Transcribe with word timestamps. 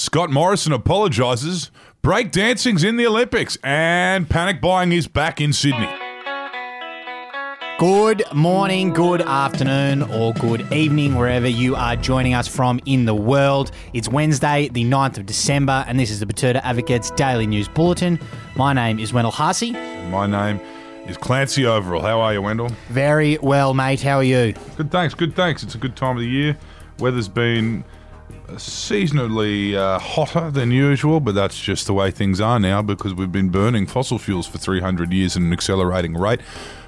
Scott 0.00 0.30
Morrison 0.30 0.72
apologises. 0.72 1.70
Breakdancing's 2.02 2.84
in 2.84 2.96
the 2.96 3.06
Olympics, 3.06 3.58
and 3.62 4.26
panic 4.30 4.58
buying 4.58 4.92
is 4.92 5.06
back 5.06 5.42
in 5.42 5.52
Sydney. 5.52 5.90
Good 7.78 8.22
morning, 8.32 8.94
good 8.94 9.20
afternoon, 9.20 10.04
or 10.04 10.32
good 10.32 10.72
evening, 10.72 11.16
wherever 11.16 11.46
you 11.46 11.76
are 11.76 11.96
joining 11.96 12.32
us 12.32 12.48
from 12.48 12.80
in 12.86 13.04
the 13.04 13.14
world. 13.14 13.72
It's 13.92 14.08
Wednesday, 14.08 14.68
the 14.68 14.84
9th 14.84 15.18
of 15.18 15.26
December, 15.26 15.84
and 15.86 16.00
this 16.00 16.10
is 16.10 16.18
the 16.18 16.26
Betoota 16.26 16.62
Advocates 16.64 17.10
Daily 17.10 17.46
News 17.46 17.68
Bulletin. 17.68 18.18
My 18.56 18.72
name 18.72 18.98
is 18.98 19.12
Wendell 19.12 19.32
Harsey. 19.32 19.72
My 20.08 20.26
name 20.26 20.62
is 21.08 21.18
Clancy 21.18 21.66
Overall. 21.66 22.00
How 22.00 22.22
are 22.22 22.32
you, 22.32 22.40
Wendell? 22.40 22.70
Very 22.88 23.36
well, 23.42 23.74
mate. 23.74 24.00
How 24.00 24.16
are 24.16 24.24
you? 24.24 24.54
Good, 24.78 24.90
thanks. 24.90 25.12
Good, 25.12 25.36
thanks. 25.36 25.62
It's 25.62 25.74
a 25.74 25.78
good 25.78 25.94
time 25.94 26.16
of 26.16 26.22
the 26.22 26.28
year. 26.28 26.56
Weather's 26.98 27.28
been 27.28 27.84
seasonally 28.52 29.74
uh, 29.74 29.98
hotter 29.98 30.50
than 30.50 30.70
usual, 30.70 31.20
but 31.20 31.34
that's 31.34 31.60
just 31.60 31.86
the 31.86 31.94
way 31.94 32.10
things 32.10 32.40
are 32.40 32.58
now 32.58 32.82
because 32.82 33.14
we've 33.14 33.32
been 33.32 33.50
burning 33.50 33.86
fossil 33.86 34.18
fuels 34.18 34.46
for 34.46 34.58
300 34.58 35.12
years 35.12 35.36
at 35.36 35.42
an 35.42 35.52
accelerating 35.52 36.14
rate. 36.14 36.40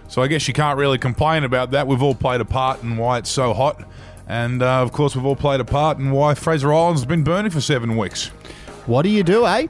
So 0.08 0.22
I 0.22 0.26
guess 0.28 0.46
you 0.46 0.54
can't 0.54 0.78
really 0.78 0.98
complain 0.98 1.44
about 1.44 1.70
that. 1.70 1.86
We've 1.86 2.02
all 2.02 2.14
played 2.14 2.40
a 2.40 2.44
part 2.44 2.82
in 2.82 2.96
why 2.96 3.18
it's 3.18 3.30
so 3.30 3.54
hot. 3.54 3.82
And 4.28 4.62
uh, 4.62 4.82
of 4.82 4.92
course, 4.92 5.16
we've 5.16 5.24
all 5.24 5.36
played 5.36 5.60
a 5.60 5.64
part 5.64 5.98
in 5.98 6.10
why 6.10 6.34
Fraser 6.34 6.72
Island's 6.72 7.04
been 7.04 7.24
burning 7.24 7.50
for 7.50 7.60
seven 7.60 7.96
weeks. 7.96 8.28
What 8.86 9.02
do 9.02 9.08
you 9.08 9.22
do, 9.22 9.46
eh? 9.46 9.68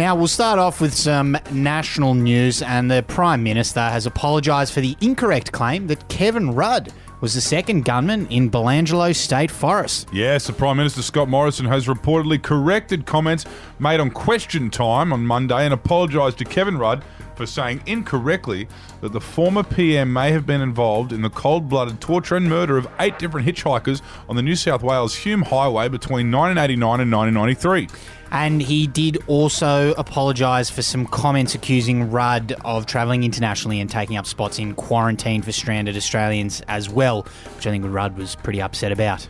Now, 0.00 0.14
we'll 0.14 0.28
start 0.28 0.58
off 0.58 0.80
with 0.80 0.94
some 0.94 1.36
national 1.52 2.14
news, 2.14 2.62
and 2.62 2.90
the 2.90 3.04
Prime 3.06 3.42
Minister 3.42 3.80
has 3.80 4.06
apologised 4.06 4.72
for 4.72 4.80
the 4.80 4.96
incorrect 5.02 5.52
claim 5.52 5.88
that 5.88 6.08
Kevin 6.08 6.54
Rudd 6.54 6.90
was 7.20 7.34
the 7.34 7.42
second 7.42 7.84
gunman 7.84 8.26
in 8.28 8.50
Belanglo 8.50 9.14
State 9.14 9.50
Forest. 9.50 10.08
Yes, 10.10 10.46
the 10.46 10.54
Prime 10.54 10.78
Minister 10.78 11.02
Scott 11.02 11.28
Morrison 11.28 11.66
has 11.66 11.86
reportedly 11.86 12.42
corrected 12.42 13.04
comments 13.04 13.44
made 13.78 14.00
on 14.00 14.10
Question 14.10 14.70
Time 14.70 15.12
on 15.12 15.26
Monday 15.26 15.66
and 15.66 15.74
apologised 15.74 16.38
to 16.38 16.46
Kevin 16.46 16.78
Rudd 16.78 17.04
for 17.40 17.46
saying 17.46 17.82
incorrectly 17.86 18.68
that 19.00 19.12
the 19.12 19.20
former 19.20 19.62
PM 19.62 20.12
may 20.12 20.30
have 20.30 20.44
been 20.44 20.60
involved 20.60 21.10
in 21.10 21.22
the 21.22 21.30
cold 21.30 21.70
blooded 21.70 21.98
torture 21.98 22.36
and 22.36 22.50
murder 22.50 22.76
of 22.76 22.86
eight 23.00 23.18
different 23.18 23.46
hitchhikers 23.46 24.02
on 24.28 24.36
the 24.36 24.42
New 24.42 24.54
South 24.54 24.82
Wales 24.82 25.16
Hume 25.16 25.40
Highway 25.40 25.88
between 25.88 26.30
1989 26.30 27.00
and 27.00 27.10
1993. 27.10 27.88
And 28.30 28.60
he 28.60 28.86
did 28.86 29.16
also 29.26 29.94
apologise 29.94 30.68
for 30.68 30.82
some 30.82 31.06
comments 31.06 31.54
accusing 31.54 32.10
Rudd 32.10 32.52
of 32.62 32.84
travelling 32.84 33.24
internationally 33.24 33.80
and 33.80 33.88
taking 33.88 34.18
up 34.18 34.26
spots 34.26 34.58
in 34.58 34.74
quarantine 34.74 35.40
for 35.40 35.50
stranded 35.50 35.96
Australians 35.96 36.60
as 36.68 36.90
well, 36.90 37.22
which 37.56 37.66
I 37.66 37.70
think 37.70 37.86
Rudd 37.88 38.18
was 38.18 38.36
pretty 38.36 38.60
upset 38.60 38.92
about. 38.92 39.26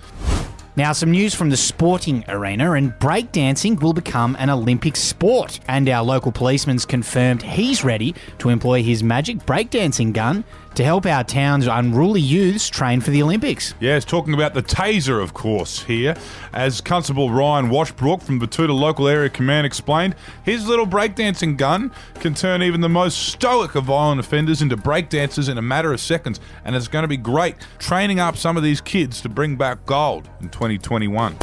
Now, 0.76 0.92
some 0.92 1.10
news 1.10 1.34
from 1.34 1.50
the 1.50 1.56
sporting 1.56 2.24
arena, 2.28 2.72
and 2.72 2.92
breakdancing 2.92 3.80
will 3.82 3.92
become 3.92 4.36
an 4.38 4.50
Olympic 4.50 4.96
sport. 4.96 5.58
And 5.66 5.88
our 5.88 6.04
local 6.04 6.30
policeman's 6.30 6.86
confirmed 6.86 7.42
he's 7.42 7.82
ready 7.82 8.14
to 8.38 8.50
employ 8.50 8.82
his 8.82 9.02
magic 9.02 9.38
breakdancing 9.38 10.12
gun 10.12 10.44
to 10.74 10.84
help 10.84 11.06
our 11.06 11.24
town's 11.24 11.66
unruly 11.66 12.20
youths 12.20 12.68
train 12.68 13.00
for 13.00 13.10
the 13.10 13.22
Olympics. 13.22 13.74
Yes, 13.80 14.04
talking 14.04 14.34
about 14.34 14.54
the 14.54 14.62
taser, 14.62 15.22
of 15.22 15.34
course, 15.34 15.82
here. 15.82 16.16
As 16.52 16.80
Constable 16.80 17.30
Ryan 17.30 17.68
Washbrook 17.70 18.22
from 18.22 18.40
Betoota 18.40 18.78
Local 18.78 19.08
Area 19.08 19.28
Command 19.28 19.66
explained, 19.66 20.14
his 20.44 20.66
little 20.66 20.86
breakdancing 20.86 21.56
gun 21.56 21.90
can 22.14 22.34
turn 22.34 22.62
even 22.62 22.80
the 22.80 22.88
most 22.88 23.28
stoic 23.28 23.74
of 23.74 23.84
violent 23.84 24.20
offenders 24.20 24.62
into 24.62 24.76
breakdancers 24.76 25.48
in 25.48 25.58
a 25.58 25.62
matter 25.62 25.92
of 25.92 26.00
seconds, 26.00 26.40
and 26.64 26.76
it's 26.76 26.88
going 26.88 27.02
to 27.02 27.08
be 27.08 27.16
great 27.16 27.56
training 27.78 28.20
up 28.20 28.36
some 28.36 28.56
of 28.56 28.62
these 28.62 28.80
kids 28.80 29.20
to 29.20 29.28
bring 29.28 29.56
back 29.56 29.84
gold 29.86 30.28
in 30.40 30.48
2021. 30.48 31.36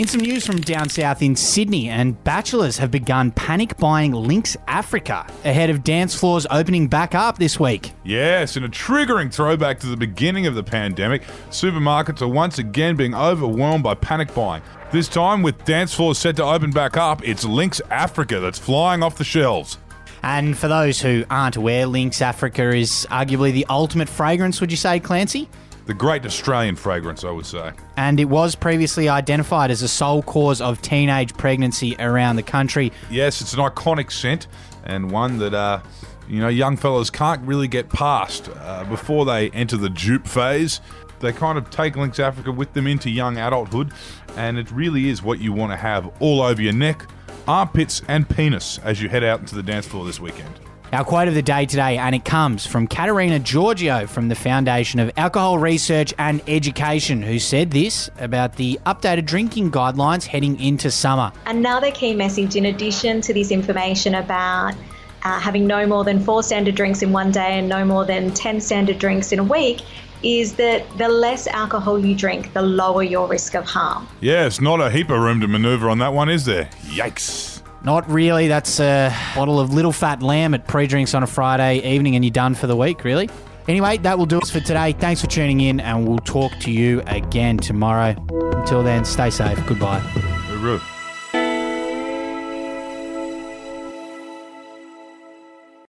In 0.00 0.06
some 0.06 0.22
news 0.22 0.46
from 0.46 0.62
down 0.62 0.88
south 0.88 1.20
in 1.20 1.36
Sydney, 1.36 1.90
and 1.90 2.24
bachelors 2.24 2.78
have 2.78 2.90
begun 2.90 3.32
panic 3.32 3.76
buying 3.76 4.12
Lynx 4.12 4.56
Africa 4.66 5.26
ahead 5.44 5.68
of 5.68 5.84
dance 5.84 6.14
floors 6.14 6.46
opening 6.50 6.88
back 6.88 7.14
up 7.14 7.36
this 7.36 7.60
week. 7.60 7.92
Yes, 8.02 8.56
in 8.56 8.64
a 8.64 8.68
triggering 8.70 9.30
throwback 9.30 9.78
to 9.80 9.86
the 9.88 9.98
beginning 9.98 10.46
of 10.46 10.54
the 10.54 10.62
pandemic, 10.62 11.24
supermarkets 11.50 12.22
are 12.22 12.28
once 12.28 12.58
again 12.58 12.96
being 12.96 13.14
overwhelmed 13.14 13.84
by 13.84 13.92
panic 13.92 14.34
buying. 14.34 14.62
This 14.90 15.06
time, 15.06 15.42
with 15.42 15.62
dance 15.66 15.92
floors 15.92 16.16
set 16.16 16.36
to 16.36 16.44
open 16.44 16.70
back 16.70 16.96
up, 16.96 17.20
it's 17.22 17.44
Lynx 17.44 17.82
Africa 17.90 18.40
that's 18.40 18.58
flying 18.58 19.02
off 19.02 19.18
the 19.18 19.24
shelves. 19.24 19.76
And 20.22 20.56
for 20.56 20.68
those 20.68 20.98
who 20.98 21.24
aren't 21.28 21.56
aware, 21.56 21.84
Lynx 21.84 22.22
Africa 22.22 22.74
is 22.74 23.06
arguably 23.10 23.52
the 23.52 23.66
ultimate 23.68 24.08
fragrance, 24.08 24.62
would 24.62 24.70
you 24.70 24.78
say, 24.78 24.98
Clancy? 24.98 25.46
The 25.90 25.94
great 25.94 26.24
Australian 26.24 26.76
fragrance, 26.76 27.24
I 27.24 27.32
would 27.32 27.46
say. 27.46 27.72
And 27.96 28.20
it 28.20 28.26
was 28.26 28.54
previously 28.54 29.08
identified 29.08 29.72
as 29.72 29.82
a 29.82 29.88
sole 29.88 30.22
cause 30.22 30.60
of 30.60 30.80
teenage 30.80 31.36
pregnancy 31.36 31.96
around 31.98 32.36
the 32.36 32.44
country. 32.44 32.92
Yes, 33.10 33.40
it's 33.40 33.54
an 33.54 33.58
iconic 33.58 34.12
scent 34.12 34.46
and 34.84 35.10
one 35.10 35.38
that, 35.38 35.52
uh, 35.52 35.80
you 36.28 36.38
know, 36.38 36.46
young 36.46 36.76
fellas 36.76 37.10
can't 37.10 37.42
really 37.42 37.66
get 37.66 37.88
past 37.88 38.48
uh, 38.60 38.84
before 38.84 39.24
they 39.24 39.50
enter 39.50 39.76
the 39.76 39.90
dupe 39.90 40.28
phase. 40.28 40.80
They 41.18 41.32
kind 41.32 41.58
of 41.58 41.70
take 41.70 41.96
Lynx 41.96 42.20
Africa 42.20 42.52
with 42.52 42.72
them 42.72 42.86
into 42.86 43.10
young 43.10 43.36
adulthood, 43.38 43.90
and 44.36 44.58
it 44.58 44.70
really 44.70 45.08
is 45.08 45.24
what 45.24 45.40
you 45.40 45.52
want 45.52 45.72
to 45.72 45.76
have 45.76 46.08
all 46.20 46.40
over 46.40 46.62
your 46.62 46.72
neck, 46.72 47.04
armpits, 47.48 48.00
and 48.06 48.28
penis 48.28 48.78
as 48.84 49.02
you 49.02 49.08
head 49.08 49.24
out 49.24 49.40
into 49.40 49.56
the 49.56 49.62
dance 49.64 49.88
floor 49.88 50.04
this 50.04 50.20
weekend. 50.20 50.54
Our 50.92 51.04
quote 51.04 51.28
of 51.28 51.34
the 51.34 51.42
day 51.42 51.66
today, 51.66 51.98
and 51.98 52.16
it 52.16 52.24
comes 52.24 52.66
from 52.66 52.88
Caterina 52.88 53.38
Giorgio 53.38 54.08
from 54.08 54.26
the 54.26 54.34
Foundation 54.34 54.98
of 54.98 55.12
Alcohol 55.16 55.56
Research 55.56 56.12
and 56.18 56.42
Education, 56.48 57.22
who 57.22 57.38
said 57.38 57.70
this 57.70 58.10
about 58.18 58.56
the 58.56 58.80
updated 58.84 59.24
drinking 59.24 59.70
guidelines 59.70 60.26
heading 60.26 60.58
into 60.58 60.90
summer. 60.90 61.30
Another 61.46 61.92
key 61.92 62.12
message, 62.12 62.56
in 62.56 62.66
addition 62.66 63.20
to 63.20 63.32
this 63.32 63.52
information 63.52 64.16
about 64.16 64.74
uh, 65.22 65.38
having 65.38 65.64
no 65.64 65.86
more 65.86 66.02
than 66.02 66.18
four 66.18 66.42
standard 66.42 66.74
drinks 66.74 67.02
in 67.02 67.12
one 67.12 67.30
day 67.30 67.56
and 67.56 67.68
no 67.68 67.84
more 67.84 68.04
than 68.04 68.34
10 68.34 68.60
standard 68.60 68.98
drinks 68.98 69.30
in 69.30 69.38
a 69.38 69.44
week, 69.44 69.82
is 70.24 70.54
that 70.54 70.84
the 70.98 71.08
less 71.08 71.46
alcohol 71.46 72.04
you 72.04 72.16
drink, 72.16 72.52
the 72.52 72.62
lower 72.62 73.04
your 73.04 73.28
risk 73.28 73.54
of 73.54 73.64
harm. 73.64 74.08
Yeah, 74.20 74.44
it's 74.44 74.60
not 74.60 74.80
a 74.80 74.90
heap 74.90 75.08
of 75.10 75.20
room 75.20 75.40
to 75.40 75.46
manoeuvre 75.46 75.88
on 75.88 75.98
that 75.98 76.12
one, 76.12 76.28
is 76.28 76.46
there? 76.46 76.64
Yikes. 76.86 77.59
Not 77.82 78.08
really. 78.10 78.48
That's 78.48 78.78
a 78.78 79.14
bottle 79.34 79.58
of 79.58 79.72
little 79.72 79.92
fat 79.92 80.22
lamb 80.22 80.54
at 80.54 80.66
pre 80.66 80.86
drinks 80.86 81.14
on 81.14 81.22
a 81.22 81.26
Friday 81.26 81.78
evening, 81.78 82.14
and 82.14 82.24
you're 82.24 82.32
done 82.32 82.54
for 82.54 82.66
the 82.66 82.76
week, 82.76 83.04
really. 83.04 83.28
Anyway, 83.68 83.98
that 83.98 84.18
will 84.18 84.26
do 84.26 84.38
us 84.38 84.50
for 84.50 84.60
today. 84.60 84.92
Thanks 84.92 85.20
for 85.20 85.26
tuning 85.28 85.60
in, 85.60 85.80
and 85.80 86.06
we'll 86.06 86.18
talk 86.18 86.52
to 86.60 86.70
you 86.70 87.02
again 87.06 87.56
tomorrow. 87.56 88.14
Until 88.56 88.82
then, 88.82 89.04
stay 89.04 89.30
safe. 89.30 89.64
Goodbye. 89.66 90.00
Hooroo. 90.00 90.99